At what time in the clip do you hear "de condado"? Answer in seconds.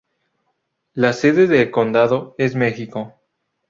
1.47-2.33